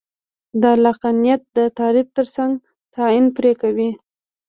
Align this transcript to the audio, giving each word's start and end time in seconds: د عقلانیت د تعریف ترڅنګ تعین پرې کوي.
د 0.61 0.63
عقلانیت 0.85 1.41
د 1.57 1.59
تعریف 1.77 2.07
ترڅنګ 2.17 2.51
تعین 2.93 3.25
پرې 3.37 3.51
کوي. 3.61 3.89